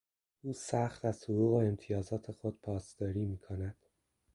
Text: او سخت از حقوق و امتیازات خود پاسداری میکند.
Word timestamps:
او 0.41 0.53
سخت 0.53 1.05
از 1.05 1.23
حقوق 1.23 1.53
و 1.53 1.57
امتیازات 1.57 2.31
خود 2.31 2.59
پاسداری 2.61 3.25
میکند. 3.25 3.75